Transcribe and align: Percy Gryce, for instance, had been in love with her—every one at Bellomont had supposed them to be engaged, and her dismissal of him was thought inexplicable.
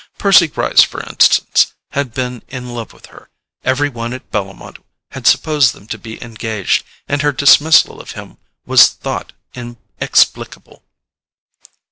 Percy 0.17 0.47
Gryce, 0.47 0.81
for 0.81 1.03
instance, 1.03 1.73
had 1.91 2.11
been 2.11 2.41
in 2.47 2.73
love 2.73 2.91
with 2.91 3.05
her—every 3.05 3.87
one 3.89 4.13
at 4.13 4.31
Bellomont 4.31 4.79
had 5.11 5.27
supposed 5.27 5.75
them 5.75 5.85
to 5.89 5.99
be 5.99 6.19
engaged, 6.23 6.83
and 7.07 7.21
her 7.21 7.31
dismissal 7.31 8.01
of 8.01 8.13
him 8.13 8.39
was 8.65 8.89
thought 8.89 9.31
inexplicable. 9.53 10.81